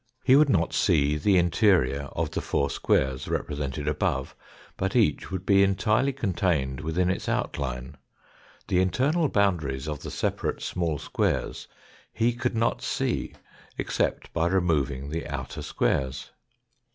[0.23, 4.35] He would not see the interior of the four squares represented above,
[4.75, 7.97] but each would be entirely contained within its outline,
[8.67, 11.67] the internal boundaries of the separate small squares
[12.11, 13.35] he could not see
[13.77, 16.31] except by removing the outer squares.